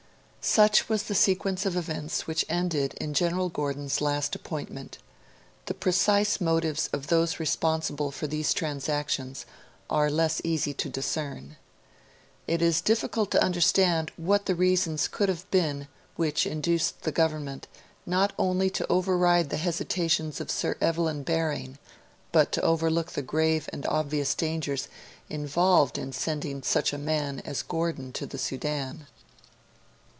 [0.43, 4.97] Such was the sequence of events which ended in General Gordon's last appointment.
[5.67, 9.45] The precise motives of those responsible for these transactions
[9.87, 11.57] are less easy to discern.
[12.47, 17.67] It is difficult to understand what the reasons could have been which induced the Government,
[18.07, 21.77] not only to override the hesitations of Sir Evelyn Baring,
[22.31, 24.87] but to overlook the grave and obvious dangers
[25.29, 29.05] involved in sending such a man as Gordon to the Sudan.